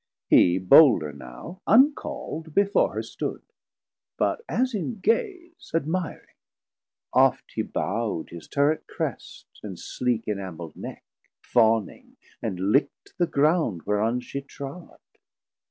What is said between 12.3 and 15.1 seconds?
and lick'd the ground whereon she trod.